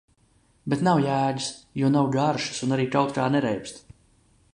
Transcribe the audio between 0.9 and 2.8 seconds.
jēgas, jo nav garšas un